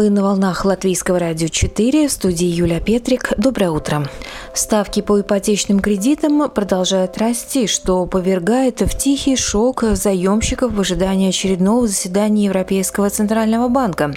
[0.00, 3.34] Вы на волнах Латвийского радио 4 в студии Юлия Петрик.
[3.36, 4.08] Доброе утро.
[4.54, 11.86] Ставки по ипотечным кредитам продолжают расти, что повергает в тихий шок заемщиков в ожидании очередного
[11.86, 14.14] заседания Европейского Центрального банка.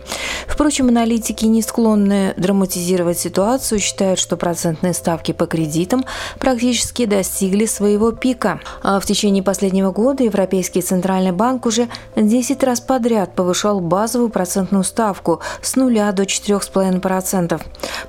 [0.48, 6.06] Впрочем, аналитики не склонны драматизировать ситуацию, считают, что процентные ставки по кредитам
[6.40, 8.62] практически достигли своего пика.
[8.84, 14.86] А в течение последнего года Европейский Центральный банк уже 10 раз подряд повышал базовую процентную
[14.86, 17.60] ставку с с нуля до 4,5%.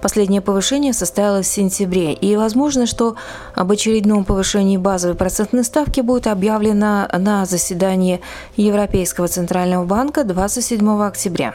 [0.02, 3.16] Последнее повышение состоялось в сентябре, и возможно, что
[3.54, 8.20] об очередном повышении базовой процентной ставки будет объявлено на заседании
[8.56, 11.54] Европейского Центрального банка 27 октября.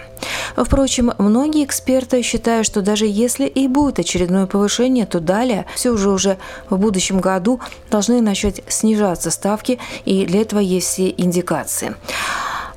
[0.56, 6.10] Впрочем, многие эксперты считают, что даже если и будет очередное повышение, то далее все же
[6.10, 6.38] уже
[6.72, 7.60] в будущем году
[7.92, 11.96] должны начать снижаться ставки, и для этого есть все индикации.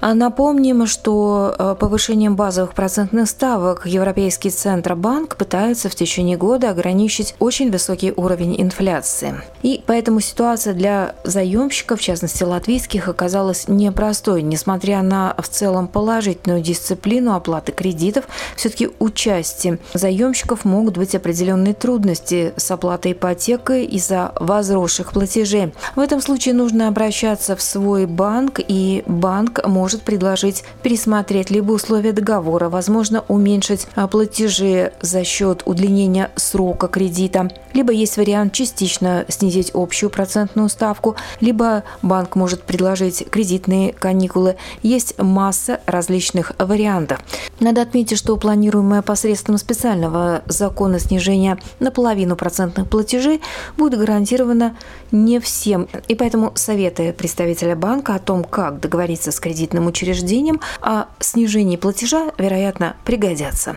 [0.02, 7.36] А напомним, что э, повышением базовых процентных ставок Европейский Центробанк пытается в течение года ограничить
[7.38, 9.40] очень высокий уровень инфляции.
[9.62, 14.42] И поэтому ситуация для заемщиков, в частности латвийских, оказалась непростой.
[14.42, 18.24] Несмотря на в целом положительную дисциплину оплаты кредитов,
[18.56, 25.72] все-таки у части заемщиков могут быть определенные трудности с оплатой ипотеки из-за возросших платежей.
[25.94, 31.72] В этом случае нужно обращаться в свой банк, и банк может может предложить пересмотреть либо
[31.72, 39.26] условия договора, возможно, уменьшить а, платежи за счет удлинения срока кредита, либо есть вариант частично
[39.28, 44.56] снизить общую процентную ставку, либо банк может предложить кредитные каникулы.
[44.82, 47.20] Есть масса различных вариантов.
[47.60, 53.42] Надо отметить, что планируемое посредством специального закона снижение наполовину процентных платежей
[53.76, 54.74] будет гарантировано
[55.10, 55.86] не всем.
[56.08, 61.78] И поэтому советы представителя банка о том, как договориться с кредитным кредитным учреждениям, а снижение
[61.78, 63.74] платежа, вероятно, пригодятся.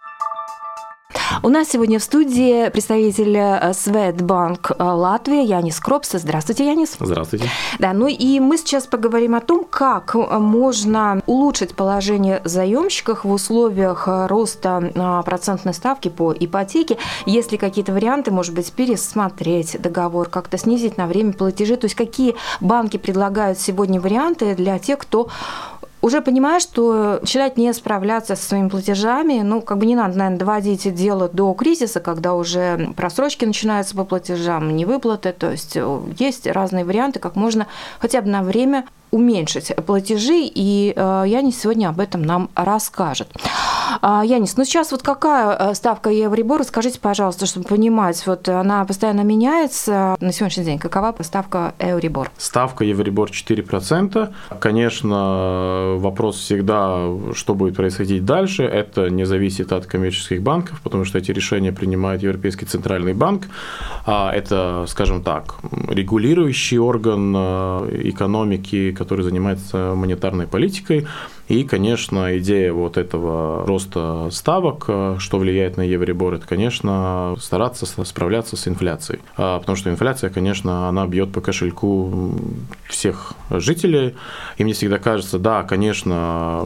[1.44, 6.12] У нас сегодня в студии представитель э, Светбанк э, Латвии Янис Кропс.
[6.14, 6.96] Здравствуйте, Янис.
[7.00, 7.50] Здравствуйте.
[7.80, 13.32] Да, ну и мы сейчас поговорим о том, как э, можно улучшить положение заемщиков в
[13.32, 16.98] условиях роста процентной ставки по ипотеке.
[17.26, 21.76] Есть ли какие-то варианты, может быть, пересмотреть договор, как-то снизить на время платежи?
[21.76, 25.30] То есть какие банки предлагают сегодня варианты для тех, кто
[26.06, 30.38] уже понимаешь, что начинать не справляться со своими платежами, ну, как бы не надо, наверное,
[30.38, 36.46] доводить дело до кризиса, когда уже просрочки начинаются по платежам, невыплаты, то есть э, есть
[36.46, 37.66] разные варианты, как можно
[37.98, 43.28] хотя бы на время уменьшить платежи, и э, Янис сегодня об этом нам расскажет.
[44.02, 48.84] А, Янис, ну сейчас вот какая э, ставка Евробора, скажите, пожалуйста, чтобы понимать, вот она
[48.86, 50.16] постоянно меняется.
[50.20, 52.32] На сегодняшний день какова ставка Евробор?
[52.38, 54.34] Ставка Евробор 4%.
[54.60, 61.18] Конечно, вопрос всегда, что будет происходить дальше, это не зависит от коммерческих банков, потому что
[61.18, 63.48] эти решения принимает Европейский центральный банк.
[64.06, 65.56] А это, скажем так,
[65.90, 71.08] регулирующий орган э, экономики, который занимается монетарной политикой.
[71.48, 77.86] И, конечно, идея вот этого роста ставок, э, что влияет на Евробор, это, конечно, стараться
[77.86, 79.20] справляться с инфляцией.
[79.38, 82.34] А, потому что инфляция, конечно, она бьет по кошельку
[82.90, 84.16] всех жителей.
[84.58, 86.66] И мне всегда кажется, да, конечно,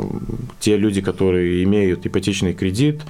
[0.59, 3.01] те люди, которые имеют ипотечный кредит,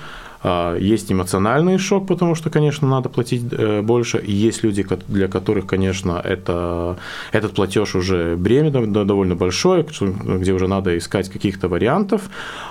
[0.43, 4.23] есть эмоциональный шок, потому что, конечно, надо платить э, больше.
[4.25, 6.97] Есть люди, для которых, конечно, это,
[7.33, 12.29] этот платеж уже бремя довольно большое, где уже надо искать каких-то вариантов.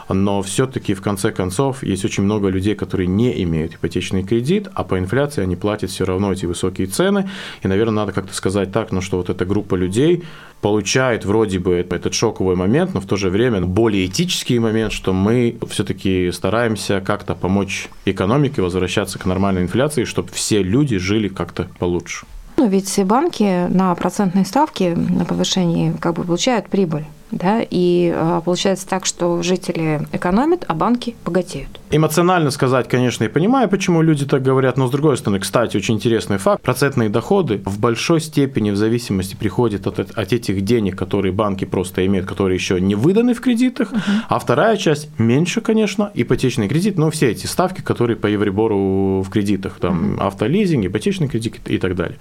[0.09, 4.83] Но все-таки, в конце концов, есть очень много людей, которые не имеют ипотечный кредит, а
[4.83, 7.29] по инфляции они платят все равно эти высокие цены.
[7.63, 10.25] И, наверное, надо как-то сказать так, ну, что вот эта группа людей,
[10.61, 15.13] получает вроде бы этот шоковый момент, но в то же время более этический момент, что
[15.13, 21.69] мы все-таки стараемся как-то помочь экономике возвращаться к нормальной инфляции, чтобы все люди жили как-то
[21.79, 22.27] получше.
[22.57, 28.41] Ну, ведь банки на процентной ставке на повышении как бы получают прибыль да, и а,
[28.41, 31.81] получается так, что жители экономят, а банки богатеют.
[31.91, 35.95] Эмоционально сказать, конечно, я понимаю, почему люди так говорят, но с другой стороны, кстати, очень
[35.95, 41.33] интересный факт, процентные доходы в большой степени в зависимости приходят от, от этих денег, которые
[41.33, 43.99] банки просто имеют, которые еще не выданы в кредитах, uh
[44.29, 49.31] а вторая часть меньше, конечно, ипотечный кредит, но все эти ставки, которые по Евробору в
[49.31, 52.19] кредитах, там uh автолизинг, ипотечный кредит и так далее.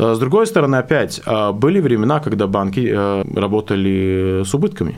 [0.00, 1.20] С другой стороны, опять,
[1.54, 2.94] были времена, когда банки
[3.38, 4.96] работали с убытками.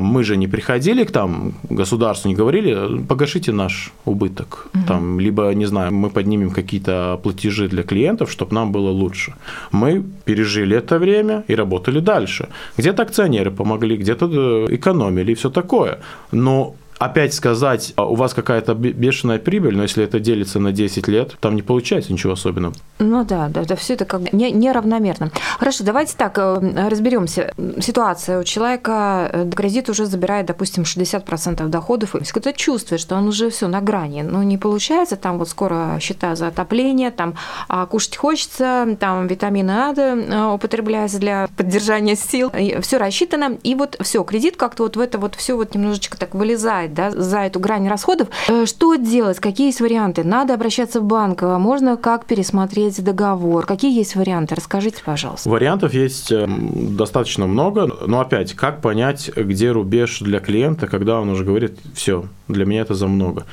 [0.00, 4.66] Мы же не приходили к там государству, не говорили, погашите наш убыток.
[4.74, 4.84] Угу.
[4.88, 9.34] Там, либо, не знаю, мы поднимем какие-то платежи для клиентов, чтобы нам было лучше.
[9.72, 12.48] Мы пережили это время и работали дальше.
[12.78, 15.98] Где-то акционеры помогли, где-то э, экономили и все такое.
[16.32, 16.74] Но
[17.04, 21.36] опять сказать, а у вас какая-то бешеная прибыль, но если это делится на 10 лет,
[21.40, 22.74] там не получается ничего особенного.
[22.98, 25.30] Ну да, да, да все это как бы не, неравномерно.
[25.58, 27.52] Хорошо, давайте так э, разберемся.
[27.80, 33.28] Ситуация у человека, э, кредит уже забирает, допустим, 60% доходов, и кто-то чувствует, что он
[33.28, 37.34] уже все на грани, но не получается, там вот скоро счета за отопление, там
[37.68, 43.96] а кушать хочется, там витамины А э, употребляются для поддержания сил, все рассчитано, и вот
[44.00, 47.60] все, кредит как-то вот в это вот все вот немножечко так вылезает да, за эту
[47.60, 48.28] грань расходов.
[48.48, 49.40] Э, что делать?
[49.40, 50.24] Какие есть варианты?
[50.24, 51.42] Надо обращаться в банк?
[51.42, 53.66] Можно как пересмотреть договор?
[53.66, 54.54] Какие есть варианты?
[54.54, 55.48] Расскажите, пожалуйста.
[55.48, 61.28] Вариантов есть э, достаточно много, но опять, как понять, где рубеж для клиента, когда он
[61.28, 63.44] уже говорит, все, для меня это за много.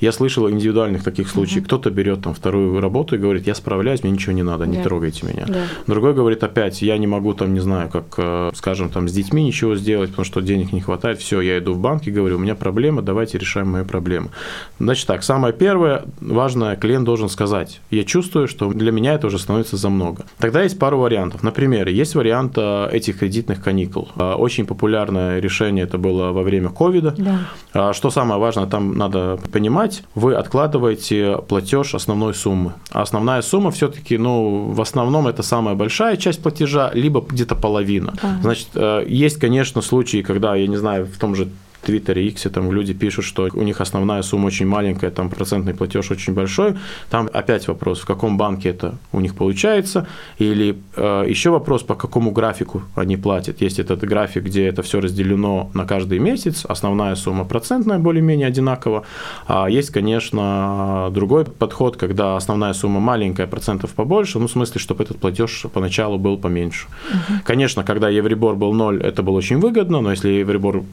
[0.00, 1.58] Я слышал индивидуальных таких случаев.
[1.58, 1.66] Угу.
[1.66, 4.84] Кто-то берет там вторую работу и говорит, я справляюсь, мне ничего не надо, не да.
[4.84, 5.44] трогайте меня.
[5.46, 5.64] Да.
[5.86, 9.44] Другой говорит, опять, я не могу там, не знаю, как, э, скажем, там с детьми
[9.44, 11.20] ничего сделать, потому что денег не хватает.
[11.20, 14.30] Все, я иду в банк и говорю, у меня проблема, давайте решаем мои проблемы.
[14.78, 19.38] Значит так, самое первое, важное, клиент должен сказать, я чувствую, что для меня это уже
[19.38, 20.24] становится за много.
[20.38, 21.42] Тогда есть пару вариантов.
[21.42, 24.08] Например, есть вариант э, этих кредитных каникул.
[24.16, 27.14] Э, очень популярное решение это было во время ковида.
[27.16, 27.92] Да.
[27.92, 32.72] Что самое важно, там надо понимать, вы откладываете платеж основной суммы.
[32.90, 38.14] А основная сумма все-таки, ну, в основном это самая большая часть платежа, либо где-то половина.
[38.22, 38.40] Ага.
[38.42, 41.48] Значит, э, есть, конечно, случаи, когда, я не знаю, в том же
[41.82, 46.10] Твиттере, Иксе, там люди пишут, что у них основная сумма очень маленькая, там процентный платеж
[46.10, 46.74] очень большой.
[47.10, 50.06] Там опять вопрос, в каком банке это у них получается,
[50.38, 53.62] или э, еще вопрос, по какому графику они платят.
[53.62, 59.04] Есть этот график, где это все разделено на каждый месяц, основная сумма процентная более-менее одинакова.
[59.46, 65.04] А есть, конечно, другой подход, когда основная сумма маленькая, процентов побольше, ну, в смысле, чтобы
[65.04, 66.86] этот платеж поначалу был поменьше.
[67.10, 67.40] Угу.
[67.44, 70.84] Конечно, когда Евребор был ноль, это было очень выгодно, но если Евребор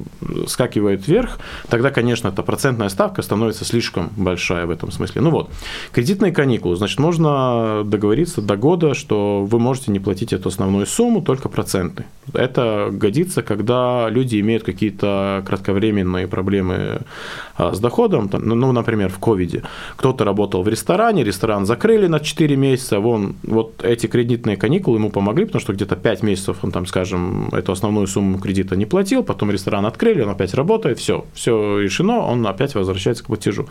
[0.47, 1.39] скакивает подскакивает вверх,
[1.69, 5.21] тогда, конечно, эта процентная ставка становится слишком большая в этом смысле.
[5.21, 5.49] Ну вот,
[5.91, 11.21] кредитные каникулы, значит, можно договориться до года, что вы можете не платить эту основную сумму,
[11.21, 12.05] только проценты.
[12.33, 17.01] Это годится, когда люди имеют какие-то кратковременные проблемы
[17.55, 19.63] а, с доходом, ну, например, в ковиде.
[19.95, 25.09] Кто-то работал в ресторане, ресторан закрыли на 4 месяца, вон, вот эти кредитные каникулы ему
[25.09, 29.23] помогли, потому что где-то 5 месяцев он там, скажем, эту основную сумму кредита не платил,
[29.23, 33.67] потом ресторан открыли, он опять работал, работает, все, все решено, он опять возвращается к платежу.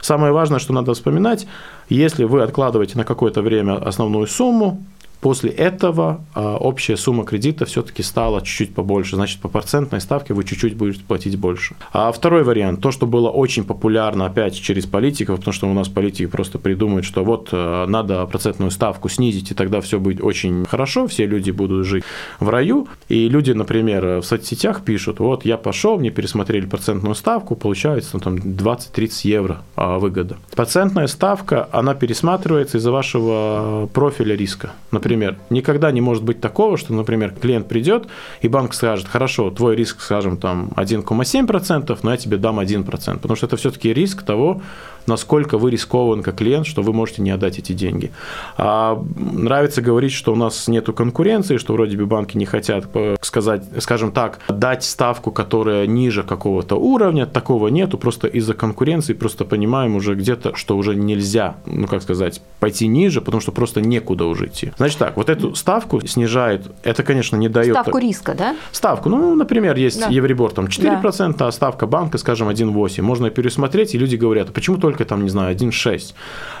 [0.00, 1.46] Самое важное, что надо вспоминать,
[1.90, 4.82] если вы откладываете на какое-то время основную сумму,
[5.20, 10.44] После этого а, общая сумма кредита все-таки стала чуть-чуть побольше, значит, по процентной ставке вы
[10.44, 11.74] чуть-чуть будете платить больше.
[11.92, 15.88] А второй вариант, то, что было очень популярно опять через политиков, потому что у нас
[15.88, 20.64] политики просто придумают, что вот а, надо процентную ставку снизить, и тогда все будет очень
[20.66, 22.04] хорошо, все люди будут жить
[22.38, 22.86] в раю.
[23.08, 28.20] И люди, например, в соцсетях пишут, вот я пошел, мне пересмотрели процентную ставку, получается ну,
[28.20, 30.36] там 20-30 евро а, выгода.
[30.54, 34.72] Процентная ставка, она пересматривается из-за вашего профиля риска.
[34.92, 38.08] Например, например, никогда не может быть такого, что, например, клиент придет,
[38.42, 43.36] и банк скажет, хорошо, твой риск, скажем, там 1,7%, но я тебе дам 1%, потому
[43.36, 44.60] что это все-таки риск того,
[45.08, 48.12] насколько вы рискован как клиент, что вы можете не отдать эти деньги.
[48.56, 52.86] А нравится говорить, что у нас нет конкуренции, что вроде бы банки не хотят
[53.20, 59.44] сказать, скажем так, дать ставку, которая ниже какого-то уровня, такого нету, просто из-за конкуренции просто
[59.44, 64.24] понимаем уже где-то, что уже нельзя, ну как сказать, пойти ниже, потому что просто некуда
[64.24, 64.72] уже идти.
[64.76, 67.74] Значит так, вот эту ставку снижает, это, конечно, не дает...
[67.74, 68.56] Ставку риска, да?
[68.72, 70.08] Ставку, ну, например, есть да.
[70.08, 71.48] Евребор там 4%, да.
[71.48, 73.02] а ставка банка, скажем, 1,8%.
[73.02, 76.14] Можно пересмотреть, и люди говорят, а почему только только там, не знаю, 1,6,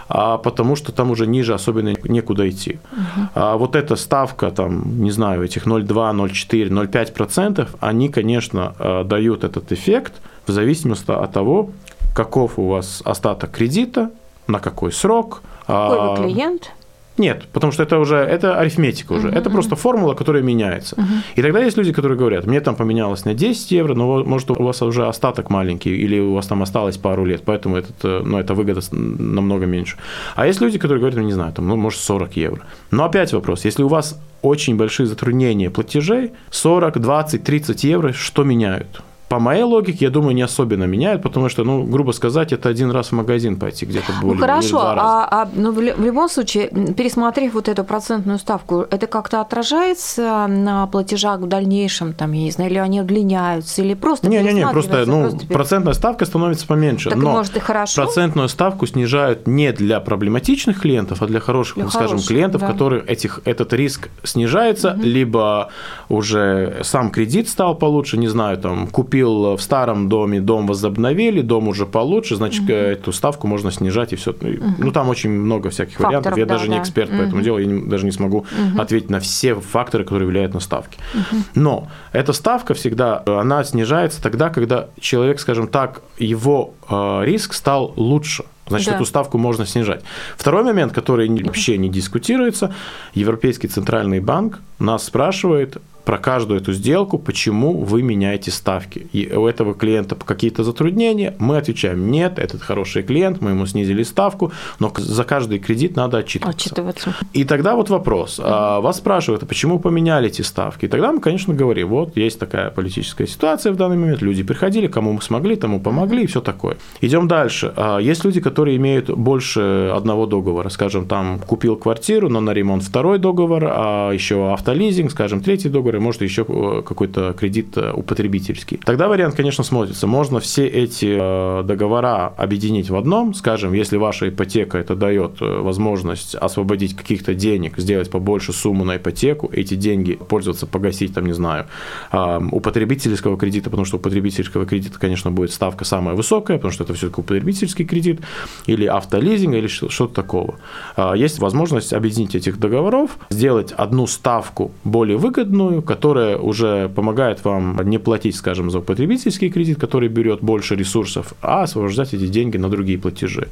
[0.08, 2.78] а потому что там уже ниже особенно некуда идти.
[2.92, 3.28] Угу.
[3.34, 9.04] А вот эта ставка, там, не знаю, этих 0,2, 0,4, 0,5 процентов, они, конечно, э,
[9.04, 10.12] дают этот эффект
[10.46, 11.70] в зависимости от того,
[12.14, 14.10] каков у вас остаток кредита,
[14.46, 15.42] на какой срок.
[15.66, 16.72] Какой вы а, клиент?
[17.18, 19.28] Нет, потому что это уже это арифметика уже.
[19.28, 19.52] Uh-huh, это uh-huh.
[19.52, 20.96] просто формула, которая меняется.
[20.96, 21.04] Uh-huh.
[21.36, 24.62] И тогда есть люди, которые говорят, мне там поменялось на 10 евро, но может у
[24.62, 28.38] вас уже остаток маленький, или у вас там осталось пару лет, поэтому этот, э, ну,
[28.38, 29.96] эта выгода намного меньше.
[30.36, 32.62] А есть люди, которые говорят, ну, не знаю, там, ну, может, 40 евро.
[32.90, 38.44] Но опять вопрос, если у вас очень большие затруднения платежей, 40, 20, 30 евро, что
[38.44, 39.02] меняют?
[39.28, 42.90] По моей логике, я думаю, не особенно меняет, потому что, ну, грубо сказать, это один
[42.90, 47.52] раз в магазин пойти где-то более Ну хорошо, а, а ну, в любом случае, пересмотрев
[47.52, 52.70] вот эту процентную ставку, это как-то отражается на платежах в дальнейшем, там, я не знаю,
[52.70, 57.32] или они удлиняются, или просто Не-не-не, просто, ну, просто процентная ставка становится поменьше, так, но
[57.32, 58.02] может, и хорошо.
[58.02, 62.68] процентную ставку снижают не для проблематичных клиентов, а для хороших, для скажем, хороших, клиентов, да.
[62.68, 65.02] которые этих, этот риск снижается, угу.
[65.02, 65.68] либо
[66.08, 71.42] уже сам кредит стал получше, не знаю, там, купил купил в старом доме, дом возобновили,
[71.42, 72.72] дом уже получше, значит, угу.
[72.72, 74.30] эту ставку можно снижать и все.
[74.30, 74.74] Угу.
[74.78, 76.38] Ну, там очень много всяких Факторов, вариантов.
[76.38, 76.74] Я да, даже да.
[76.74, 77.18] не эксперт угу.
[77.18, 78.80] по этому делу, я не, даже не смогу угу.
[78.80, 80.98] ответить на все факторы, которые влияют на ставки.
[81.14, 81.42] Угу.
[81.54, 87.92] Но эта ставка всегда, она снижается тогда, когда человек, скажем так, его э, риск стал
[87.96, 88.44] лучше.
[88.68, 88.96] Значит, да.
[88.96, 90.02] эту ставку можно снижать.
[90.36, 92.74] Второй момент, который вообще не дискутируется,
[93.14, 99.08] Европейский центральный банк нас спрашивает, про каждую эту сделку, почему вы меняете ставки.
[99.12, 104.02] И у этого клиента какие-то затруднения, мы отвечаем, нет, этот хороший клиент, мы ему снизили
[104.04, 106.70] ставку, но за каждый кредит надо отчитываться.
[106.70, 107.14] отчитываться.
[107.34, 110.86] И тогда вот вопрос, а вас спрашивают, а почему поменяли эти ставки?
[110.86, 114.86] И тогда мы, конечно, говорим, вот есть такая политическая ситуация в данный момент, люди приходили,
[114.86, 116.78] кому мы смогли, тому помогли, и все такое.
[117.02, 117.74] Идем дальше.
[117.76, 122.82] А есть люди, которые имеют больше одного договора, скажем, там купил квартиру, но на ремонт
[122.82, 127.92] второй договор, а еще автолизинг, скажем, третий договор, который может еще э, какой-то кредит э,
[127.92, 128.78] употребительский.
[128.84, 130.06] Тогда вариант, конечно, смотрится.
[130.06, 133.34] Можно все эти э, договора объединить в одном.
[133.34, 139.50] Скажем, если ваша ипотека это дает возможность освободить каких-то денег, сделать побольше сумму на ипотеку,
[139.52, 141.66] эти деньги пользоваться, погасить, там, не знаю,
[142.12, 146.84] у потребительского кредита, потому что у потребительского кредита, конечно, будет ставка самая высокая, потому что
[146.84, 148.20] это все-таки потребительский кредит,
[148.66, 150.54] или автолизинг, или что-то такого.
[150.96, 157.80] А, есть возможность объединить этих договоров, сделать одну ставку более выгодную, которая уже помогает вам
[157.88, 162.68] не платить, скажем, за потребительский кредит, который берет больше ресурсов, а освобождать эти деньги на
[162.68, 163.48] другие платежи.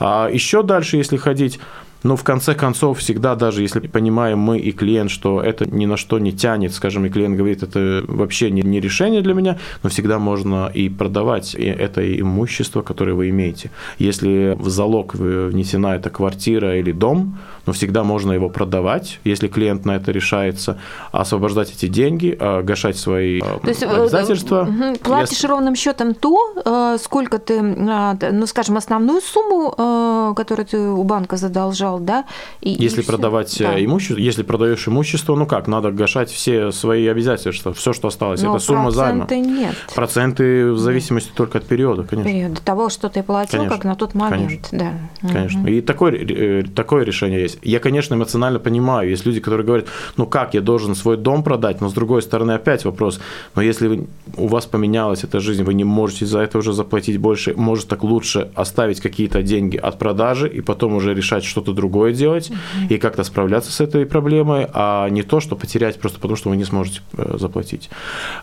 [0.00, 1.60] А еще дальше, если ходить
[2.04, 5.96] но в конце концов, всегда, даже если понимаем мы и клиент, что это ни на
[5.96, 9.88] что не тянет, скажем, и клиент говорит, это вообще не, не решение для меня, но
[9.88, 13.70] всегда можно и продавать это имущество, которое вы имеете.
[13.98, 19.84] Если в залог внесена эта квартира или дом, но всегда можно его продавать, если клиент
[19.84, 20.78] на это решается,
[21.12, 24.68] освобождать эти деньги, а, гашать свои а, то есть, э, обязательства.
[25.02, 25.46] Платишь если...
[25.46, 31.02] ровным счетом то, э, сколько ты, а, ну, скажем, основную сумму, э, которую ты у
[31.04, 32.24] банка задолжал, да?
[32.60, 33.82] И, если и продавать да.
[33.82, 38.42] имущество, если продаешь имущество, ну как, надо гашать все свои обязательства, все, что осталось.
[38.42, 39.26] Но это сумма займа.
[39.26, 39.74] Проценты нет.
[39.94, 41.36] Проценты в зависимости нет.
[41.36, 42.30] только от периода, конечно.
[42.30, 43.76] Периода того, что ты платил, конечно.
[43.76, 45.00] как на тот момент, конечно.
[45.22, 45.28] да.
[45.32, 45.60] Конечно.
[45.62, 45.68] Угу.
[45.70, 47.58] И такое, такое решение есть есть.
[47.62, 49.86] Я, конечно, эмоционально понимаю, есть люди, которые говорят,
[50.16, 53.20] ну как, я должен свой дом продать, но с другой стороны опять вопрос,
[53.54, 57.18] но если вы, у вас поменялась эта жизнь, вы не можете за это уже заплатить
[57.18, 61.83] больше, может так лучше оставить какие-то деньги от продажи и потом уже решать что-то другое
[62.12, 62.94] делать mm-hmm.
[62.94, 66.56] и как-то справляться с этой проблемой, а не то, что потерять просто потому, что вы
[66.56, 67.90] не сможете э, заплатить.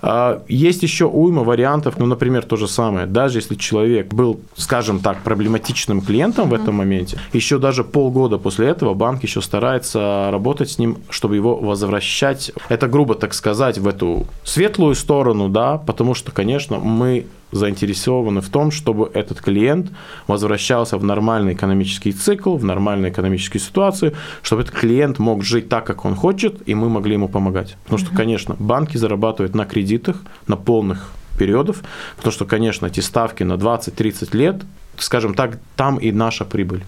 [0.01, 4.99] А, есть еще уйма вариантов, ну, например, то же самое, даже если человек был, скажем
[4.99, 6.57] так, проблематичным клиентом mm-hmm.
[6.57, 11.35] в этом моменте, еще даже полгода после этого банк еще старается работать с ним, чтобы
[11.35, 12.51] его возвращать.
[12.69, 18.49] Это грубо так сказать, в эту светлую сторону, да, потому что, конечно, мы заинтересованы в
[18.49, 19.91] том, чтобы этот клиент
[20.27, 25.85] возвращался в нормальный экономический цикл, в нормальную экономическую ситуацию, чтобы этот клиент мог жить так,
[25.85, 27.77] как он хочет, и мы могли ему помогать.
[27.83, 30.17] Потому что, конечно, банки зарабатывают на кредитах,
[30.47, 31.81] на полных периодов,
[32.17, 34.61] потому что, конечно, эти ставки на 20-30 лет
[34.97, 36.83] скажем так, там и наша прибыль.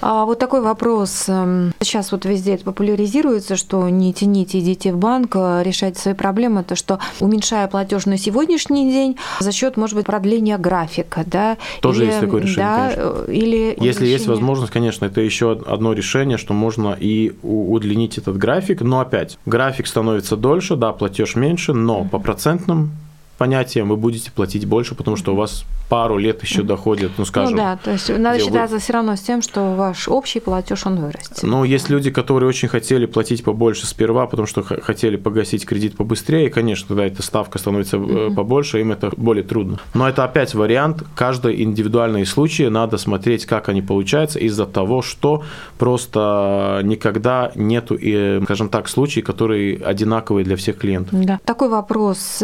[0.00, 1.26] А вот такой вопрос.
[1.28, 6.14] Эм, сейчас вот везде это популяризируется, что не тяните, идите в банк, э, решайте свои
[6.14, 11.58] проблемы, то что уменьшая платеж на сегодняшний день за счет, может быть, продления графика, да?
[11.82, 13.24] Тоже или, есть такое решение, да, конечно.
[13.28, 14.12] Э, или Если решение...
[14.12, 19.38] есть возможность, конечно, это еще одно решение, что можно и удлинить этот график, но опять,
[19.44, 22.92] график становится дольше, да, платеж меньше, но по процентным
[23.40, 27.52] понятиям вы будете платить больше, потому что у вас пару лет еще доходит, ну скажем.
[27.52, 28.80] Ну да, то есть надо считаться вы...
[28.80, 31.42] все равно с тем, что ваш общий платеж он вырастет.
[31.42, 36.46] Ну, есть люди, которые очень хотели платить побольше сперва, потому что хотели погасить кредит побыстрее,
[36.46, 38.34] и, конечно, когда эта ставка становится mm-hmm.
[38.34, 39.78] побольше, им это более трудно.
[39.94, 45.42] Но это опять вариант, каждый индивидуальный случай надо смотреть, как они получаются, из-за того, что
[45.78, 47.96] просто никогда нету,
[48.44, 51.18] скажем так, случаев, которые одинаковые для всех клиентов.
[51.24, 51.40] Да.
[51.44, 52.42] Такой вопрос.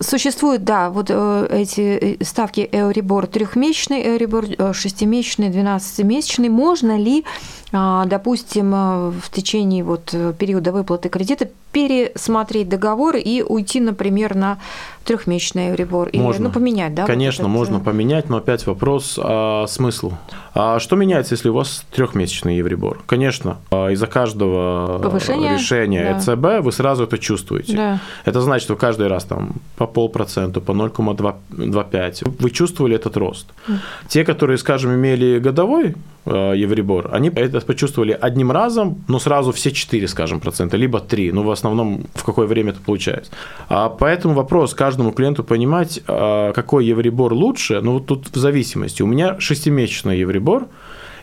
[0.00, 6.48] Существуют, да, вот э, эти э, ставки Euribor трехмесячный, Euribor э, шестимесячный, двенадцатимесячный.
[6.48, 7.24] Можно ли
[7.74, 14.58] допустим, в течение вот периода выплаты кредита пересмотреть договор и уйти, например, на
[15.04, 16.08] трехмесячный Euribor?
[16.10, 16.44] Или, можно.
[16.44, 17.04] Ну, поменять, да?
[17.04, 20.16] Конечно, вот можно поменять, но опять вопрос а, смыслу.
[20.54, 22.98] А что меняется, если у вас трехмесячный Euribor?
[23.06, 25.54] Конечно, из-за каждого Повышение?
[25.54, 26.18] решения да.
[26.18, 27.76] ЭЦБ вы сразу это чувствуете.
[27.76, 28.00] Да.
[28.24, 33.52] Это значит, что каждый раз там по полпроцента, по 0,25 вы чувствовали этот рост.
[33.66, 33.74] Mm.
[34.08, 39.70] Те, которые, скажем, имели годовой Э, Евребор, они это почувствовали одним разом, но сразу все
[39.70, 43.30] 4, скажем, процента, либо 3, ну, в основном, в какое время это получается.
[43.68, 49.02] А поэтому вопрос каждому клиенту понимать, э, какой Евребор лучше, ну, вот тут в зависимости.
[49.02, 50.66] У меня шестимесячный Евребор,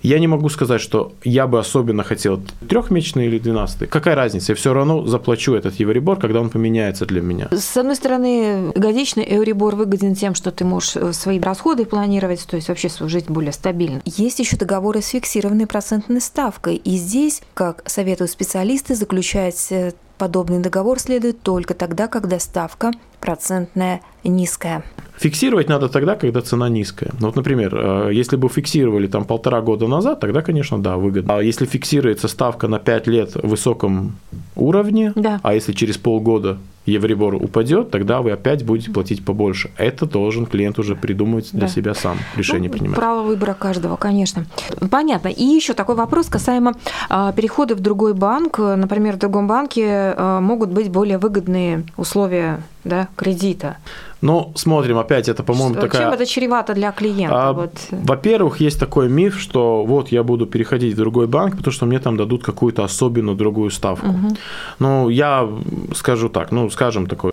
[0.01, 3.87] я не могу сказать, что я бы особенно хотел трехмесячный или двенадцатый.
[3.87, 4.51] Какая разница?
[4.51, 7.47] Я все равно заплачу этот евребор, когда он поменяется для меня.
[7.51, 12.55] С одной стороны, годичный евребор выгоден тем, что ты можешь э, свои расходы планировать, то
[12.55, 14.01] есть вообще жизнь более стабильно.
[14.05, 16.75] Есть еще договоры с фиксированной процентной ставкой.
[16.75, 24.01] И здесь, как советуют специалисты, заключать э, подобный договор следует только тогда, когда ставка процентная
[24.23, 24.83] низкая.
[25.21, 27.11] Фиксировать надо тогда, когда цена низкая.
[27.19, 31.37] Ну, вот, например, э, если бы фиксировали там полтора года назад, тогда, конечно, да, выгодно.
[31.37, 34.15] А если фиксируется ставка на 5 лет в высоком
[34.55, 35.39] уровне, да.
[35.43, 39.69] а если через полгода Евребор упадет, тогда вы опять будете платить побольше.
[39.77, 41.67] Это должен клиент уже придумать для да.
[41.67, 42.97] себя сам, решение ну, принимать.
[42.97, 44.47] Право выбора каждого, конечно.
[44.89, 45.27] Понятно.
[45.27, 46.73] И еще такой вопрос касаемо
[47.09, 48.57] а, перехода в другой банк.
[48.57, 49.85] Например, в другом банке
[50.17, 53.77] а, могут быть более выгодные условия да, кредита.
[54.21, 56.03] Ну, смотрим, опять это, по-моему, что, такая...
[56.03, 57.49] Чем это чревато для клиента?
[57.49, 57.71] А, вот.
[57.91, 61.99] Во-первых, есть такой миф, что вот я буду переходить в другой банк, потому что мне
[61.99, 64.07] там дадут какую-то особенную другую ставку.
[64.07, 64.37] Угу.
[64.79, 65.49] Ну, я
[65.95, 67.31] скажу так, ну, скажем такой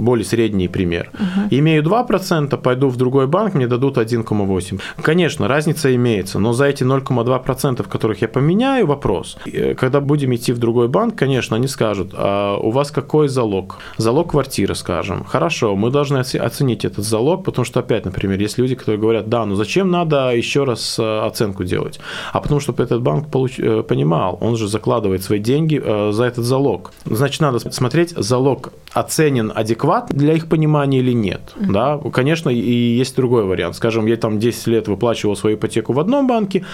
[0.00, 1.10] более средний пример.
[1.14, 1.48] Угу.
[1.50, 4.80] Имею 2%, пойду в другой банк, мне дадут 1,8%.
[5.02, 9.36] Конечно, разница имеется, но за эти 0,2%, которых я поменяю, вопрос.
[9.46, 13.78] Э, когда будем идти в другой банк, конечно, они скажут, а у вас какой залог?
[13.98, 15.24] Залог квартиры, скажем.
[15.24, 19.44] Хорошо, мы должны оценить этот залог, потому что, опять, например, есть люди, которые говорят, да,
[19.44, 22.00] ну зачем надо еще раз э, оценку делать?
[22.32, 23.58] А потому что этот банк получ...
[23.58, 26.92] Э, понимал, он же закладывает свои деньги за этот залог.
[27.04, 31.40] Значит, надо смотреть, залог оценен адекватно для их понимания или нет.
[31.56, 31.72] Mm-hmm.
[31.72, 31.98] Да?
[32.10, 33.76] Конечно, и есть другой вариант.
[33.76, 36.64] Скажем, я там 10 лет выплачивал свою ипотеку в одном банке,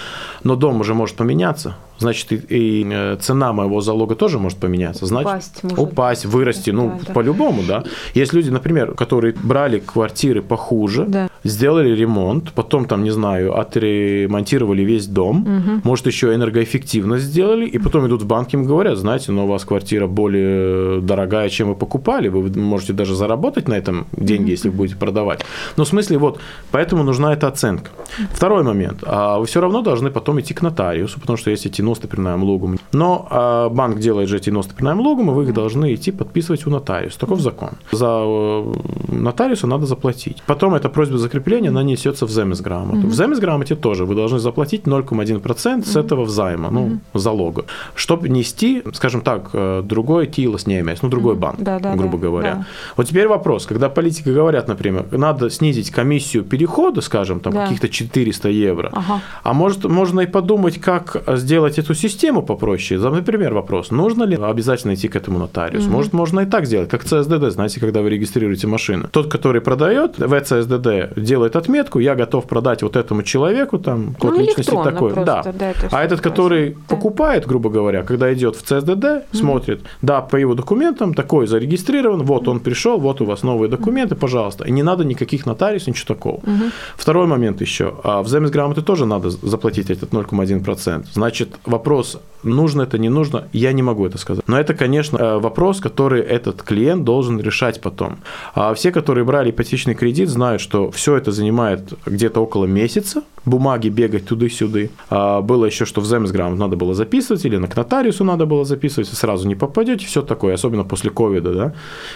[0.42, 5.06] но дом уже может поменяться значит, и, и э, цена моего залога тоже может поменяться.
[5.06, 5.78] Значит, упасть, может.
[5.78, 7.12] упасть вырасти, ну, да, да.
[7.12, 7.84] по-любому, да.
[8.14, 11.28] Есть люди, например, которые брали квартиры похуже, да.
[11.46, 15.80] Сделали ремонт, потом, там, не знаю, отремонтировали весь дом, угу.
[15.84, 19.64] может, еще энергоэффективно сделали, и потом идут в банк, им говорят, знаете, но у вас
[19.64, 24.50] квартира более дорогая, чем вы покупали, вы можете даже заработать на этом деньги, угу.
[24.50, 25.44] если вы будете продавать.
[25.76, 27.90] Но в смысле, вот, поэтому нужна эта оценка.
[28.32, 29.02] Второй момент.
[29.06, 32.78] А вы все равно должны потом идти к нотариусу, потому что есть эти ностопринājuma логум.
[32.92, 37.18] Но а, банк делает же эти ностопринājuma логумы, вы их должны идти подписывать у нотариуса.
[37.18, 37.70] Таков закон.
[37.92, 38.74] За э,
[39.08, 40.42] нотариуса надо заплатить.
[40.46, 42.98] Потом эта просьба закрепления нанесется в земесграмоту.
[42.98, 43.10] Mm-hmm.
[43.10, 45.84] В земесграмоте тоже вы должны заплатить 0,1% mm-hmm.
[45.84, 47.18] с этого взайма, ну, mm-hmm.
[47.18, 47.64] залога.
[47.94, 51.38] Чтобы нести, скажем так, э, другой тилос не имеется, ну, другой mm-hmm.
[51.38, 52.54] банк, да, да, грубо да, говоря.
[52.54, 52.66] Да.
[52.96, 57.64] Вот теперь вопрос, когда политики говорят, например, надо снизить комиссию перехода, скажем, там, да.
[57.64, 59.20] каких-то 400 евро, ага.
[59.42, 64.94] а может, можно и подумать, как сделать эту систему попроще, например, вопрос, нужно ли обязательно
[64.94, 65.86] идти к этому нотариусу?
[65.86, 65.96] Угу.
[65.96, 69.08] Может, можно и так сделать, как CSDD, знаете, когда вы регистрируете машину.
[69.10, 74.34] Тот, который продает, в CSDD делает отметку, я готов продать вот этому человеку, там, код
[74.34, 75.12] ну, личности такой.
[75.12, 75.52] Просто, да.
[75.52, 76.76] да а этот, который да.
[76.88, 79.36] покупает, грубо говоря, когда идет в CSDD, угу.
[79.36, 84.14] смотрит, да, по его документам такой зарегистрирован, вот он пришел, вот у вас новые документы,
[84.14, 84.64] пожалуйста.
[84.64, 86.36] И не надо никаких нотариусов, ничего такого.
[86.36, 86.70] Угу.
[86.96, 87.94] Второй момент еще.
[88.04, 91.06] А в грамоты тоже надо заплатить этот 0,1%.
[91.12, 94.44] Значит, вопрос, нужно это, не нужно, я не могу это сказать.
[94.46, 98.18] Но это, конечно, э, вопрос, который этот клиент должен решать потом.
[98.54, 103.90] А все, которые брали ипотечный кредит, знают, что все это занимает где-то около месяца, бумаги
[103.90, 104.88] бегать туда-сюда.
[105.10, 108.64] А было еще, что в Земсграм надо было записывать, или на к нотариусу надо было
[108.64, 111.74] записывать, сразу не попадете, все такое, особенно после ковида, да.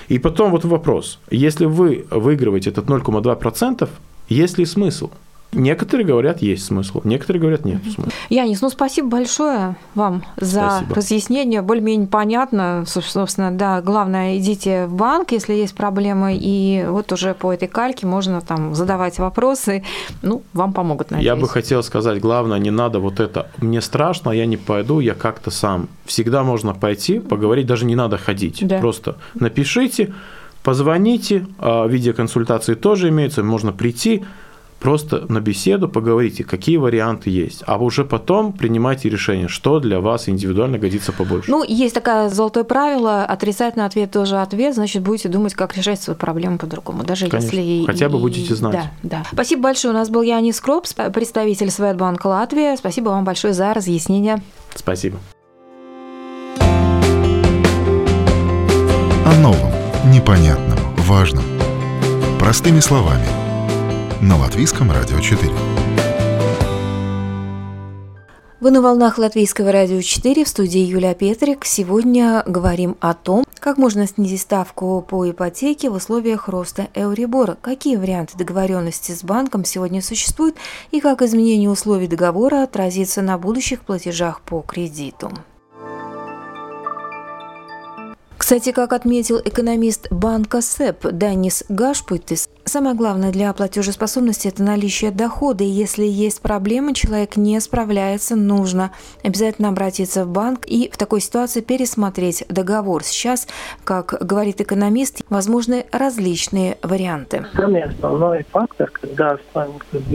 [0.08, 3.88] И потом вот вопрос, если вы выигрываете этот 0,2%,
[4.28, 5.10] есть ли смысл?
[5.52, 8.12] Некоторые говорят, есть смысл, некоторые говорят, нет смысла.
[8.28, 10.94] Янис, ну спасибо большое вам за спасибо.
[10.94, 12.84] разъяснение, более-менее понятно.
[12.86, 18.06] Собственно, да, главное, идите в банк, если есть проблемы, и вот уже по этой кальке
[18.06, 19.82] можно там задавать вопросы,
[20.22, 21.26] ну, вам помогут, надеюсь.
[21.26, 25.14] Я бы хотел сказать, главное, не надо вот это, мне страшно, я не пойду, я
[25.14, 25.88] как-то сам.
[26.04, 28.66] Всегда можно пойти, поговорить, даже не надо ходить.
[28.66, 28.78] Да.
[28.78, 30.12] Просто напишите,
[30.62, 34.24] позвоните, а, видеоконсультации тоже имеются, можно прийти,
[34.80, 40.28] просто на беседу поговорите, какие варианты есть, а уже потом принимайте решение, что для вас
[40.28, 41.50] индивидуально годится побольше.
[41.50, 46.18] Ну, есть такое золотое правило, отрицательный ответ тоже ответ, значит, будете думать, как решать свою
[46.18, 47.56] проблему по-другому, даже Конечно.
[47.56, 47.84] если...
[47.84, 48.72] Хотя бы будете знать.
[48.72, 49.22] Да, да.
[49.32, 49.92] Спасибо большое.
[49.92, 52.76] У нас был Янис Кропс, представитель Светбанка Латвия.
[52.76, 54.42] Спасибо вам большое за разъяснение.
[54.74, 55.18] Спасибо.
[59.26, 59.70] О новом,
[60.06, 61.44] непонятном, важном.
[62.38, 63.39] Простыми словами.
[64.22, 65.50] На Латвийском радио 4.
[68.60, 71.64] Вы на волнах Латвийского радио 4 в студии Юлия Петрик.
[71.64, 77.96] Сегодня говорим о том, как можно снизить ставку по ипотеке в условиях роста Эурибора, какие
[77.96, 80.56] варианты договоренности с банком сегодня существуют
[80.90, 85.32] и как изменение условий договора отразится на будущих платежах по кредиту.
[88.50, 95.64] Кстати, как отметил экономист банка СЭП Данис Гашпуйтис, самое главное для платежеспособности– это наличие дохода.
[95.64, 98.92] И если есть проблемы, человек не справляется, нужно
[99.24, 103.02] обязательно обратиться в банк и в такой ситуации пересмотреть договор.
[103.02, 103.48] Сейчас,
[103.84, 107.44] как говорит экономист, возможны различные варианты.
[107.54, 109.36] Самый основной фактор, когда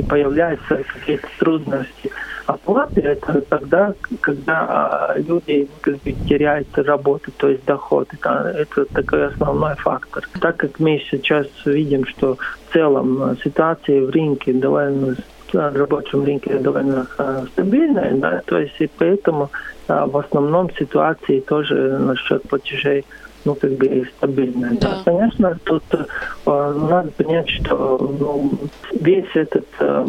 [0.08, 2.12] появляются какие-то трудности–
[2.46, 8.08] оплаты, это тогда, когда а, люди как бы, теряют работу, то есть доход.
[8.14, 10.28] Это, это такой основной фактор.
[10.40, 15.16] Так как мы сейчас видим, что в целом ситуация в рынке довольно
[15.54, 19.50] рабочем рынке довольно а, стабильная, да, то есть и поэтому
[19.88, 23.06] а, в основном ситуации тоже насчет платежей
[23.46, 24.72] ну, как бы стабильная.
[24.72, 24.90] Да.
[24.90, 25.02] Да.
[25.06, 26.04] Конечно, тут э,
[26.46, 28.52] надо понять, что ну,
[29.00, 30.08] весь этот э,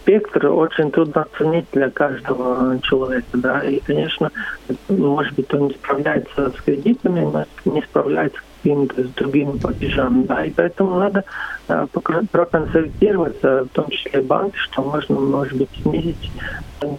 [0.00, 4.32] спектр очень трудно оценить для каждого человека, да, и, конечно,
[4.88, 10.50] может быть, он не справляется с кредитами, не справляется какими-то с другими платежами, да, и
[10.50, 11.24] поэтому надо
[11.68, 11.86] э,
[12.30, 16.30] проконсультироваться, в том числе банк, что можно, может быть, снизить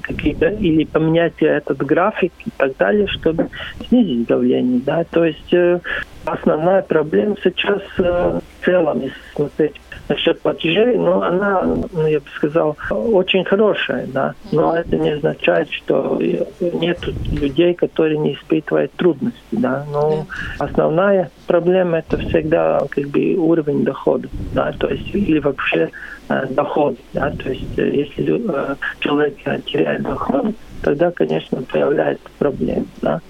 [0.02, 3.49] какие-то или поменять этот график и так далее, чтобы
[3.88, 5.80] снизить давление, да, то есть э,
[6.26, 9.76] основная проблема сейчас э, в целом, если смотреть
[10.09, 15.71] насчет платежей, ну, она, ну, я бы сказал, очень хорошая, да, но это не означает,
[15.71, 16.19] что
[16.59, 20.25] нет людей, которые не испытывают трудности, да, но
[20.59, 25.89] основная проблема это всегда как бы уровень дохода, да, то есть или вообще
[26.29, 32.85] э, доход, да, то есть э, если э, человек теряет доход, тогда, конечно, появляется проблема,
[33.01, 33.21] да.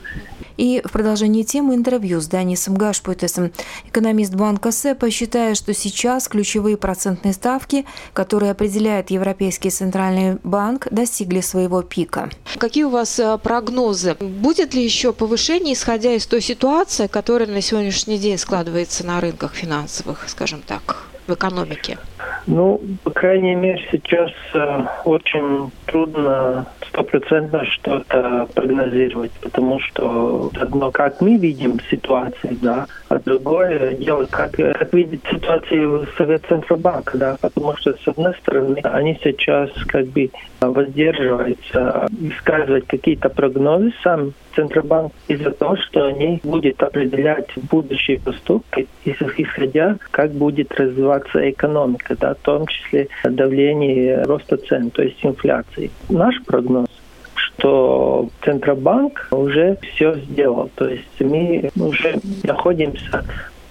[0.58, 3.52] И в продолжении темы интервью с Данисом Гашпуйтесом
[3.88, 11.42] экономист банка СЭПа считает, что сейчас ключевые процентные ставки, которые определяет Европейский центральный банк, достигли
[11.42, 12.30] своего пика.
[12.58, 14.16] Какие у вас э, прогнозы?
[14.16, 19.54] Будет ли еще повышение, исходя из той ситуации, которая на сегодняшний день складывается на рынках
[19.54, 21.98] финансовых, скажем так, в экономике?
[22.46, 31.22] Ну, по крайней мере, сейчас э, очень трудно стопроцентно что-то прогнозировать, потому что одно, как
[31.22, 37.78] мы видим ситуацию, да, а другое дело, как, как видит ситуацию Совет Центробанка, да, потому
[37.78, 45.52] что, с одной стороны, они сейчас как бы воздерживаются высказывать какие-то прогнозы сам Центробанк из-за
[45.52, 52.68] того, что они будут определять будущие поступки, исходя, как будет развиваться экономика, да, в том
[52.68, 55.92] числе давление роста цен, то есть инфляции.
[56.10, 56.88] Наш прогноз
[57.36, 60.70] что Центробанк уже все сделал.
[60.76, 63.24] То есть мы уже находимся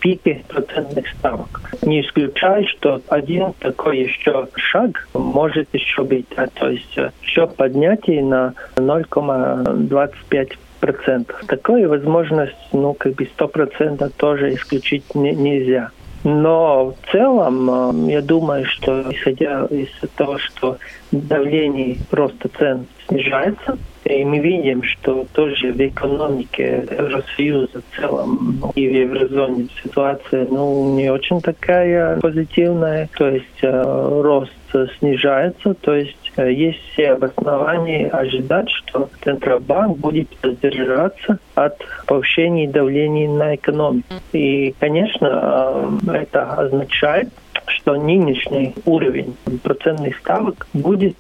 [0.03, 1.61] пике процентных ставок.
[1.83, 6.27] Не исключаю, что один такой еще шаг может еще быть.
[6.37, 11.37] А то есть еще поднятие на 0,25 процентов.
[11.47, 15.93] Такую возможность, ну, как бы сто процентов тоже исключить не, нельзя.
[16.25, 20.79] Но в целом, э, я думаю, что исходя из того, что
[21.13, 28.73] давление роста цен снижается, и мы видим, что тоже в экономике Евросоюза в целом ну,
[28.75, 33.09] и в еврозоне ситуация ну, не очень такая позитивная.
[33.17, 34.53] То есть э, рост
[34.99, 43.55] снижается, то есть есть все основания ожидать, что Центробанк будет воздержаться от повышения давления на
[43.55, 44.15] экономику.
[44.33, 47.29] И, конечно, э, это означает,
[47.67, 51.17] что нынешний уровень процентных ставок будет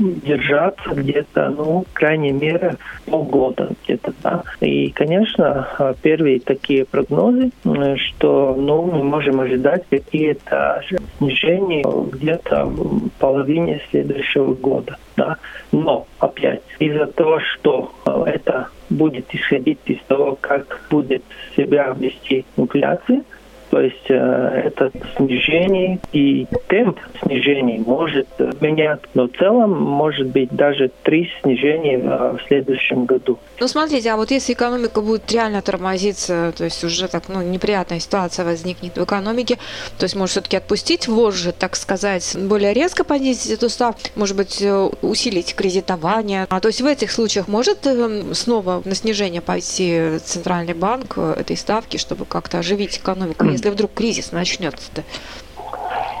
[0.00, 4.42] держаться где-то, ну, крайней мере, полгода где-то, да.
[4.60, 7.50] И, конечно, первые такие прогнозы,
[7.96, 10.82] что, ну, мы можем ожидать какие-то
[11.18, 15.36] снижения где-то в половине следующего года, да.
[15.72, 17.92] Но, опять, из-за того, что
[18.26, 21.22] это будет исходить из того, как будет
[21.56, 23.22] себя вести инфляция,
[23.70, 28.28] То есть э, это снижение и темп снижения может
[28.60, 29.06] меняться.
[29.14, 33.38] Но в целом может быть даже три снижения в следующем году.
[33.60, 38.00] Ну, смотрите, а вот если экономика будет реально тормозиться, то есть уже так, ну, неприятная
[38.00, 39.58] ситуация возникнет в экономике,
[39.98, 44.62] то есть может все-таки отпустить вожжи, так сказать, более резко понизить эту ставку, может быть,
[44.62, 46.46] э, усилить кредитование.
[46.48, 51.34] А то есть в этих случаях может э, снова на снижение пойти Центральный банк э,
[51.38, 55.02] этой ставки, чтобы как-то оживить экономику, если вдруг кризис начнется-то?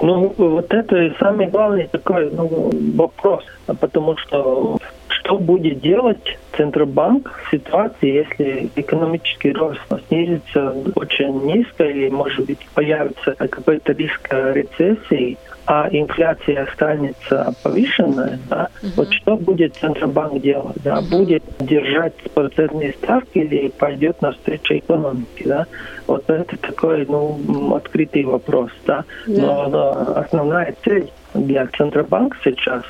[0.02, 7.30] Ну, вот это и самый главный такой ну, вопрос, потому что что будет делать Центробанк
[7.44, 15.36] в ситуации, если экономический рост снизится очень низко или, может быть, появится какой-то риск рецессии,
[15.72, 18.92] а инфляция останется повышенная, да, угу.
[18.96, 20.76] вот что будет Центробанк делать?
[20.82, 20.98] Да?
[20.98, 21.18] Угу.
[21.18, 25.44] Будет держать процентные ставки или пойдет навстречу экономике?
[25.44, 25.66] Да?
[26.08, 28.72] Вот это такой ну, открытый вопрос.
[28.84, 29.04] Да?
[29.28, 29.42] Да.
[29.42, 32.82] Но, но основная цель для Центробанка сейчас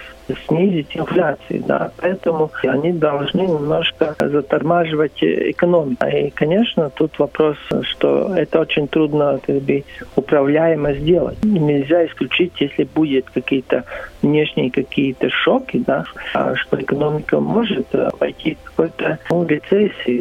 [0.47, 6.05] снизить инфляцию, да, поэтому они должны немножко затормаживать экономику.
[6.07, 9.85] И, конечно, тут вопрос, что это очень трудно как бы,
[10.17, 11.39] управляемо сделать.
[11.45, 13.85] Нельзя исключить, если будет какие-то
[14.23, 17.89] внешние какие-то шоки, да, а что экономика может
[18.19, 19.47] пойти в какой-то ну,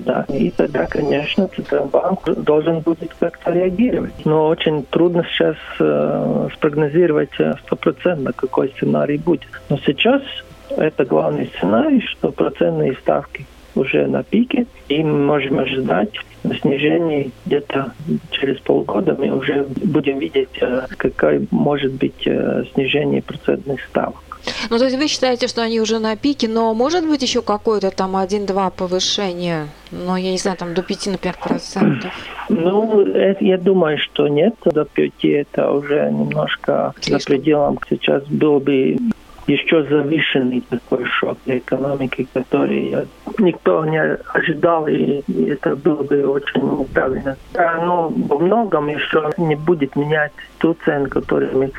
[0.05, 4.13] да, и тогда, конечно, Центробанк должен будет как-то реагировать.
[4.25, 7.33] Но очень трудно сейчас э, спрогнозировать
[7.65, 9.47] стопроцентно, какой сценарий будет.
[9.69, 10.21] Но сейчас сейчас
[10.69, 16.09] это главный сценарий, что процентные ставки уже на пике, и мы можем ожидать
[16.61, 17.93] снижение где-то
[18.31, 24.15] через полгода мы уже будем видеть, э, какое может быть э, снижение процентных ставок.
[24.69, 27.91] Ну, то есть вы считаете, что они уже на пике, но может быть еще какое-то
[27.91, 32.11] там 1-2 повышение, ну, я не знаю, там до 5, например, процентов?
[32.47, 37.19] Ну, это, я думаю, что нет, до 5 это уже немножко Слишком.
[37.19, 37.79] за пределом.
[37.89, 38.97] Сейчас было бы
[39.49, 42.95] еще завышенный такой шок для экономики, который
[43.39, 44.01] никто не
[44.33, 47.35] ожидал, и это было бы очень неправильно.
[47.55, 51.71] А, но во многом еще не будет менять ту цену, которую мы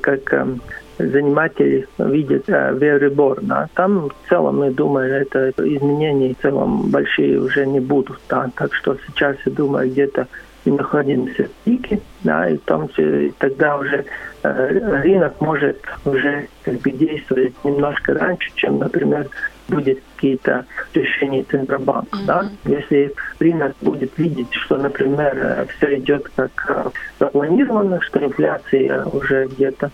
[0.00, 0.60] как эм,
[0.98, 3.38] заниматели видят э, в Euribor.
[3.42, 3.68] Да.
[3.74, 8.18] Там в целом, я думаю, это изменений в целом большие уже не будут.
[8.28, 8.50] Да.
[8.54, 10.26] Так что сейчас, я думаю, где-то
[10.64, 12.88] мы находимся в пике, да, и там
[13.38, 14.04] тогда уже
[14.42, 19.28] э, рынок может уже как бы действовать немножко раньше, чем, например,
[19.68, 22.16] будет какие-то решения Центробанка.
[22.16, 22.26] Mm-hmm.
[22.26, 22.48] Да?
[22.64, 29.46] Если рынок будет видеть, что, например, э, все идет как э, запланировано, что инфляция уже
[29.46, 29.90] где-то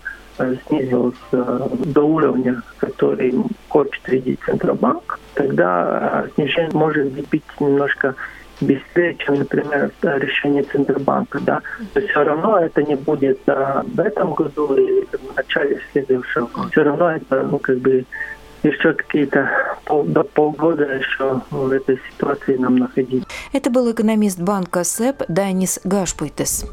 [0.66, 3.32] снизилась до уровня, который
[3.70, 8.14] хочет видеть Центробанк, тогда снижение может быть немножко
[8.60, 11.40] быстрее, чем, например, решение Центробанка.
[11.40, 11.60] Да?
[11.92, 16.48] То есть все равно это не будет а, в этом году или в начале следующего.
[16.70, 18.04] Все равно это ну, как бы
[18.62, 19.48] еще какие-то
[19.84, 23.28] пол, до полгода еще в этой ситуации нам находиться.
[23.52, 26.66] Это был экономист банка СЭП Данис Гашпуйтес.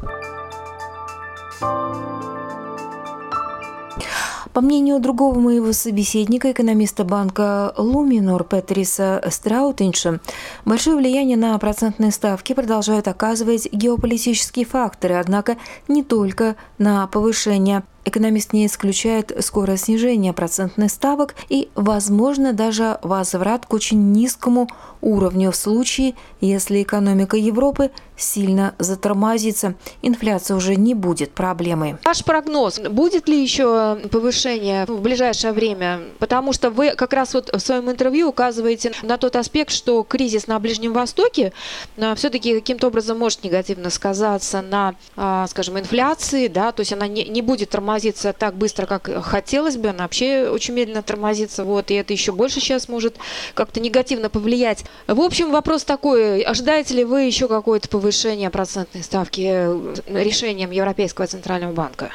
[4.54, 10.20] По мнению другого моего собеседника, экономиста банка Луминор Петриса Страутинша,
[10.64, 15.56] большое влияние на процентные ставки продолжают оказывать геополитические факторы, однако
[15.88, 23.64] не только на повышение Экономист не исключает скорое снижение процентных ставок и, возможно, даже возврат
[23.66, 24.68] к очень низкому
[25.00, 29.74] уровню в случае, если экономика Европы сильно затормозится.
[30.02, 31.96] Инфляция уже не будет проблемой.
[32.04, 36.00] Ваш прогноз, будет ли еще повышение в ближайшее время?
[36.18, 40.46] Потому что вы как раз вот в своем интервью указываете на тот аспект, что кризис
[40.46, 41.52] на Ближнем Востоке
[41.96, 47.08] а, все-таки каким-то образом может негативно сказаться на, а, скажем, инфляции, да, то есть она
[47.08, 49.90] не, не будет тормозить тормозится так быстро, как хотелось бы.
[49.90, 51.64] Она вообще очень медленно тормозится.
[51.64, 53.16] Вот, и это еще больше сейчас может
[53.54, 54.84] как-то негативно повлиять.
[55.06, 56.42] В общем, вопрос такой.
[56.42, 62.10] Ожидаете ли вы еще какое-то повышение процентной ставки э, решением Европейского центрального банка?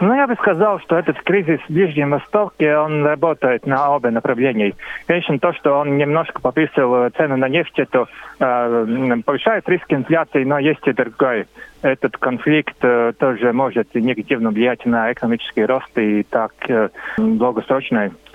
[0.00, 4.74] Ну, я бы сказал, что этот кризис в Ближнем Востоке, он работает на оба направления.
[5.06, 8.06] Конечно, то, что он немножко повысил цену на нефть, это
[8.38, 11.46] э, повышает риск инфляции, но есть и другой.
[11.82, 16.88] Этот конфликт э, тоже может негативно влиять на экономический рост и так э,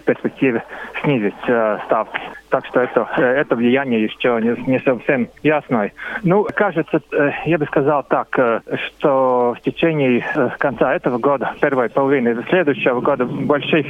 [0.04, 0.64] долгосрочной перспективе
[1.02, 2.20] снизить э, ставки.
[2.50, 5.92] Так что это, э, это влияние еще не, не совсем ясное.
[6.24, 10.24] Ну, кажется, э, я бы сказал так, э, что в течение
[10.60, 13.86] конца этого года, первой половины следующего года больших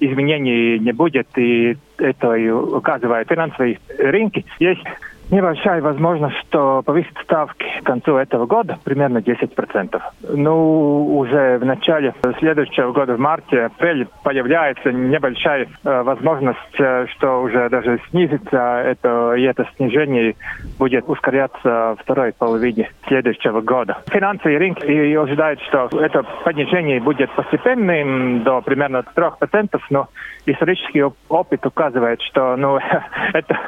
[0.00, 4.44] изменений не будет, и это и указывает финансовые рынки.
[4.58, 4.84] Есть
[5.30, 10.00] небольшая возможность, что повысит ставки к концу этого года примерно 10%.
[10.30, 17.42] Ну, уже в начале следующего года, в марте, апреле, появляется небольшая э, возможность, э, что
[17.42, 20.34] уже даже снизится это, и это снижение
[20.78, 23.98] будет ускоряться второй половине следующего года.
[24.10, 30.08] Финансовые рынки и ожидают, что это понижение будет постепенным до примерно 3%, но
[30.46, 32.78] исторический опыт указывает, что ну,
[33.32, 33.58] это,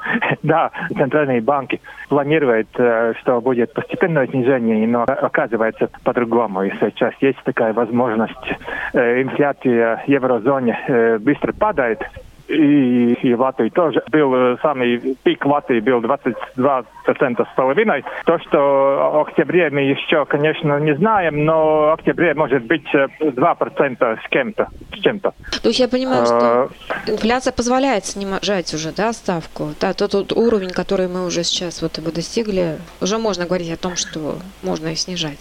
[0.43, 6.63] да, центральные банки планируют, э, что будет постепенное снижение, но оказывается по-другому.
[6.63, 8.47] И сейчас есть такая возможность.
[8.93, 12.01] Э, инфляция в еврозоне э, быстро падает,
[12.51, 18.05] и, и Латвии тоже был э, самый пик Латвии был 22% с половиной.
[18.25, 23.97] То, что в октябре мы еще, конечно, не знаем, но в октябре может быть 2%
[24.01, 25.33] э, с кем-то, с чем-то.
[25.63, 26.71] То есть я понимаю, что
[27.07, 29.69] э, инфляция позволяет снижать уже, да, ставку?
[29.81, 33.77] Да, тот, тот уровень, который мы уже сейчас вот его достигли, уже можно говорить о
[33.77, 35.39] том, что можно и снижать.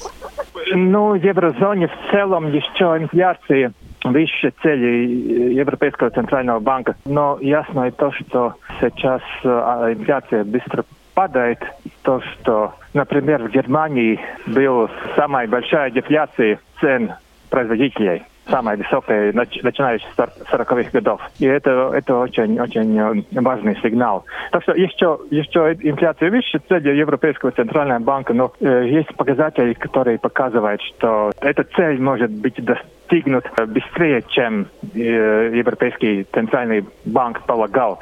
[0.72, 6.96] Ну, в еврозоне в целом еще инфляция выше цели Европейского центрального банка.
[7.06, 11.60] Но ясно и то, что сейчас инфляция быстро падает.
[12.04, 17.14] То, что, например, в Германии была самая большая дефляция цен
[17.50, 21.22] производителей самая высокая, начиная с 40-х годов.
[21.40, 24.26] И это, это очень, очень важный сигнал.
[24.52, 30.18] Так что еще, еще инфляция выше цели Европейского центрального банка, но э, есть показатели, которые
[30.20, 38.00] показывают, что эта цель может быть достигнут быстрее, чем э, Европейский центральный банк полагал.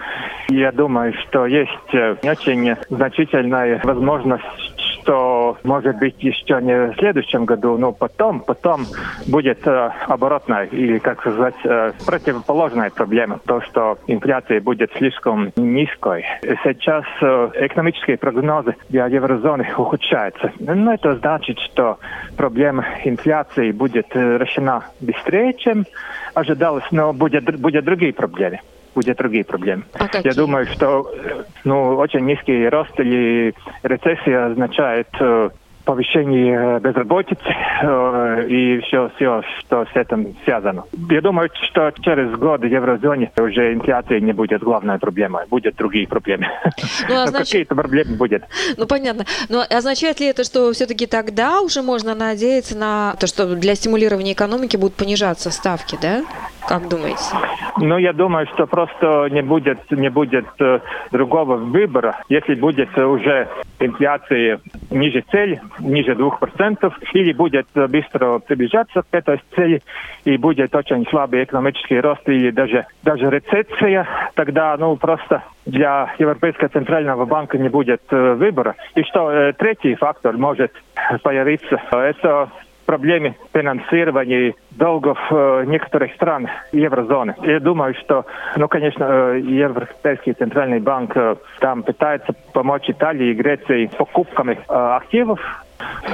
[0.50, 4.77] Я думаю, что есть э, очень значительная возможность
[5.08, 8.86] что может быть еще не в следующем году, но потом, потом
[9.26, 13.40] будет э, оборотная или, как сказать, э, противоположная проблема.
[13.46, 16.26] То, что инфляция будет слишком низкой.
[16.42, 20.52] Сейчас э, экономические прогнозы для еврозоны ухудшаются.
[20.60, 22.00] Но это значит, что
[22.36, 25.86] проблема инфляции будет э, решена быстрее, чем
[26.34, 28.60] ожидалось, но будет, будет другие проблемы
[28.98, 29.84] будет другие проблемы.
[29.94, 31.08] А Я думаю, что
[31.64, 35.08] ну, очень низкий рост или рецессия означает
[35.88, 37.48] повышение безработицы
[37.82, 40.84] э, и все, все, что с этим связано.
[41.10, 46.06] Я думаю, что через год в еврозоне уже инфляция не будет главной проблемой, будут другие
[46.06, 46.48] проблемы.
[47.08, 47.48] Ну, а значит...
[47.48, 48.44] Какие-то проблемы будет.
[48.76, 49.24] Ну, понятно.
[49.48, 54.34] Но означает ли это, что все-таки тогда уже можно надеяться на то, что для стимулирования
[54.34, 56.26] экономики будут понижаться ставки, да?
[56.68, 57.24] Как думаете?
[57.78, 60.80] Ну, я думаю, что просто не будет, не будет э,
[61.12, 62.22] другого выбора.
[62.28, 63.48] Если будет уже
[63.80, 69.82] инфляция ниже цели, ниже 2%, или будет быстро приближаться к этой цели,
[70.26, 76.70] и будет очень слабый экономический рост, или даже, даже рецессия, тогда ну, просто для Европейского
[76.70, 78.76] центрального банка не будет э, выбора.
[78.96, 80.72] И что э, третий фактор может
[81.24, 82.50] появиться, это
[82.88, 87.36] проблеме финансирования долгов э, некоторых стран еврозоны.
[87.44, 93.34] Я думаю, что, ну, конечно, э, Европейский центральный банк э, там пытается помочь Италии и
[93.34, 95.40] Греции покупками э, активов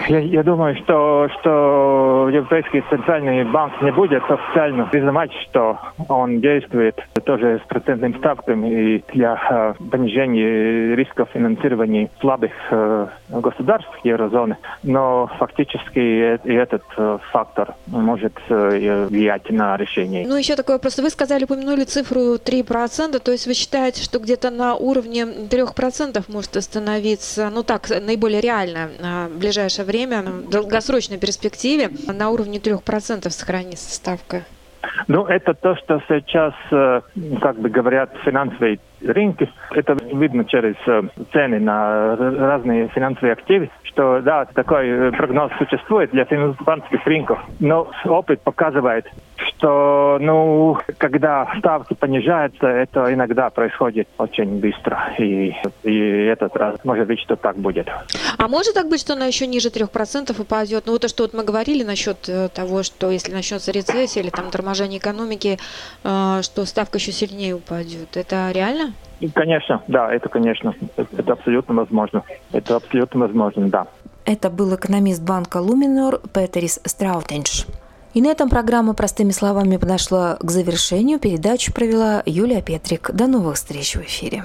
[0.07, 6.99] я, я думаю, что, что Европейский центральный банк не будет официально признавать, что он действует
[7.25, 14.57] тоже с процентным ставками и для э, понижения рисков финансирования слабых э, государств еврозоны.
[14.83, 20.27] Но фактически и этот э, фактор может э, влиять на решение.
[20.27, 24.49] Ну, еще такое, просто вы сказали, упомянули цифру 3%, то есть вы считаете, что где-то
[24.49, 28.89] на уровне 3% может остановиться, ну так, наиболее реально,
[29.29, 34.41] в ближайшее время, в долгосрочной перспективе на уровне 3% сохранится ставка?
[35.07, 37.01] Ну, это то, что сейчас, э,
[37.41, 39.49] как бы говорят, финансовые рынки.
[39.71, 46.11] Это видно через э, цены на разные финансовые активы, что да, такой э, прогноз существует
[46.11, 47.39] для финансовых рынков.
[47.59, 49.05] Но опыт показывает,
[49.47, 55.13] что ну, когда ставки понижаются, это иногда происходит очень быстро.
[55.17, 55.53] И,
[55.83, 57.87] и этот раз может быть, что так будет.
[58.37, 60.83] А может так быть, что она еще ниже 3% упадет?
[60.85, 64.29] Ну, вот то, что вот мы говорили насчет э, того, что если начнется рецессия или
[64.29, 65.57] там торможение экономики,
[66.01, 68.17] что ставка еще сильнее упадет.
[68.17, 68.93] Это реально?
[69.33, 72.23] Конечно, да, это, конечно, это абсолютно возможно.
[72.51, 73.87] Это абсолютно возможно, да.
[74.25, 77.65] Это был экономист банка Луминор Петерис Страутенш.
[78.13, 81.19] И на этом программа «Простыми словами» подошла к завершению.
[81.19, 83.09] Передачу провела Юлия Петрик.
[83.11, 84.43] До новых встреч в эфире.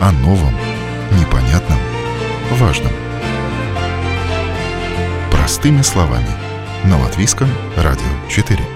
[0.00, 0.54] О новом,
[1.12, 1.78] непонятном,
[2.52, 2.92] важном.
[5.30, 6.28] Простыми словами.
[6.84, 8.73] На Латвийском радио 4.